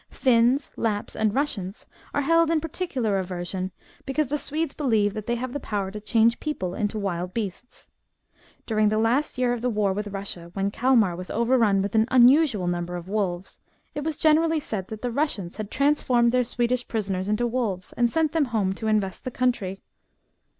[0.09, 3.71] Finns, Lapps, and Eussians are held in particular aversion,
[4.03, 7.87] because the Swedes believe that they have power to change people into wild beasts.
[8.65, 12.07] During the last year of the war with Russia, when Calmar was overrun with an
[12.09, 13.59] unusual number of wolves,
[13.93, 18.11] it was generally said that the Russians had transformed their Swedish prisoners into wolves, and
[18.11, 19.83] sent them home to invest the country.